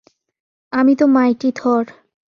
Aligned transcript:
আমি 0.73 0.93
তো 0.95 1.05
মাইটি 1.07 1.49
থর। 1.55 1.83